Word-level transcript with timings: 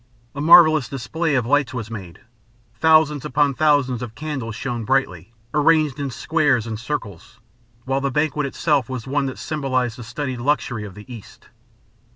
A 0.33 0.41
marvelous 0.41 0.89
display 0.89 1.35
of 1.35 1.45
lights 1.45 1.75
was 1.75 1.91
made. 1.91 2.21
Thousands 2.73 3.23
upon 3.23 3.53
thousands 3.53 4.01
of 4.01 4.15
candles 4.15 4.55
shone 4.55 4.83
brilliantly, 4.83 5.31
arranged 5.53 5.99
in 5.99 6.09
squares 6.09 6.65
and 6.65 6.79
circles; 6.79 7.39
while 7.85 8.01
the 8.01 8.09
banquet 8.09 8.47
itself 8.47 8.89
was 8.89 9.05
one 9.05 9.27
that 9.27 9.37
symbolized 9.37 9.99
the 9.99 10.03
studied 10.03 10.39
luxury 10.39 10.85
of 10.85 10.95
the 10.95 11.05
East. 11.07 11.49